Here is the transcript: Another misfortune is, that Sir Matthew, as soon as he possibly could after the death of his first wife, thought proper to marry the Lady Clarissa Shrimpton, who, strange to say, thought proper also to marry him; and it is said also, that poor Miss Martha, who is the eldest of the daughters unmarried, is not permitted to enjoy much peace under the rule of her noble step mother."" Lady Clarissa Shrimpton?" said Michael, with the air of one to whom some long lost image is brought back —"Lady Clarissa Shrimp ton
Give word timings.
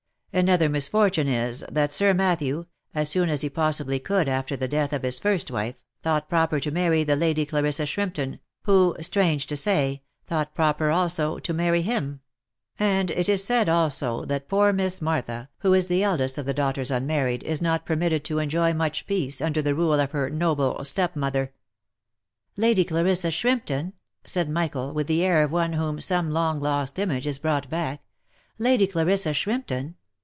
Another 0.33 0.69
misfortune 0.69 1.27
is, 1.27 1.59
that 1.69 1.93
Sir 1.93 2.13
Matthew, 2.13 2.63
as 2.95 3.09
soon 3.09 3.27
as 3.27 3.41
he 3.41 3.49
possibly 3.49 3.99
could 3.99 4.29
after 4.29 4.55
the 4.55 4.65
death 4.69 4.93
of 4.93 5.03
his 5.03 5.19
first 5.19 5.51
wife, 5.51 5.83
thought 6.03 6.29
proper 6.29 6.57
to 6.61 6.71
marry 6.71 7.03
the 7.03 7.17
Lady 7.17 7.45
Clarissa 7.45 7.85
Shrimpton, 7.85 8.39
who, 8.63 8.95
strange 9.01 9.45
to 9.47 9.57
say, 9.57 10.03
thought 10.25 10.55
proper 10.55 10.89
also 10.89 11.37
to 11.39 11.53
marry 11.53 11.81
him; 11.81 12.21
and 12.79 13.11
it 13.11 13.27
is 13.27 13.43
said 13.43 13.67
also, 13.67 14.23
that 14.23 14.47
poor 14.47 14.71
Miss 14.71 15.01
Martha, 15.01 15.49
who 15.57 15.73
is 15.73 15.87
the 15.87 16.01
eldest 16.01 16.37
of 16.37 16.45
the 16.45 16.53
daughters 16.53 16.91
unmarried, 16.91 17.43
is 17.43 17.61
not 17.61 17.85
permitted 17.85 18.23
to 18.23 18.39
enjoy 18.39 18.73
much 18.73 19.05
peace 19.07 19.41
under 19.41 19.61
the 19.61 19.75
rule 19.75 19.99
of 19.99 20.11
her 20.11 20.29
noble 20.29 20.81
step 20.85 21.13
mother."" 21.13 21.51
Lady 22.65 22.85
Clarissa 22.85 23.31
Shrimpton?" 23.31 23.91
said 24.23 24.49
Michael, 24.49 24.93
with 24.93 25.07
the 25.07 25.25
air 25.25 25.43
of 25.43 25.51
one 25.51 25.71
to 25.71 25.77
whom 25.77 25.99
some 25.99 26.31
long 26.31 26.61
lost 26.61 26.97
image 26.99 27.27
is 27.27 27.37
brought 27.37 27.69
back 27.69 28.01
—"Lady 28.57 28.87
Clarissa 28.87 29.33
Shrimp 29.33 29.67
ton 29.67 29.95